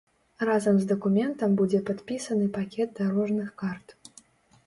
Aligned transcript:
Разам 0.49 0.77
з 0.83 0.87
дакументам 0.91 1.51
будзе 1.59 1.81
падпісаны 1.89 2.47
пакет 2.57 2.89
дарожных 3.01 3.51
карт. 3.63 3.87